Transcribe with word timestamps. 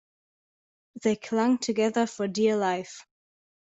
They 1.03 1.15
clung 1.15 1.59
together 1.59 2.07
for 2.07 2.27
dear 2.27 2.57
life 2.57 3.05